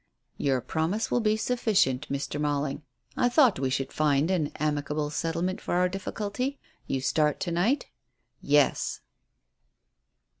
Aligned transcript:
"Your 0.39 0.61
promise 0.61 1.11
will 1.11 1.19
be 1.19 1.37
sufficient, 1.37 2.09
Mr. 2.09 2.41
Malling. 2.41 2.81
I 3.15 3.29
thought 3.29 3.59
we 3.59 3.69
should 3.69 3.93
find 3.93 4.31
an 4.31 4.51
amicable 4.55 5.11
settlement 5.11 5.61
for 5.61 5.75
our 5.75 5.87
difficulty. 5.87 6.57
You 6.87 7.01
start 7.01 7.39
to 7.41 7.51
night?" 7.51 7.85
"Yes." 8.41 9.01